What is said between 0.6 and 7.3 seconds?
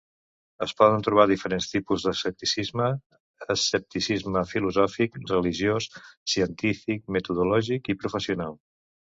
Es poden trobar diferents tipus d'escepticisme; escepticisme filosòfic, religiós, científic,